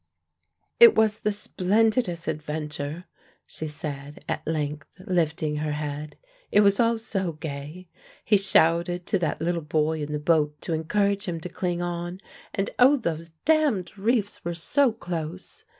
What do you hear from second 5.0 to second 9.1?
lifting her head. "It was all so gay. He shouted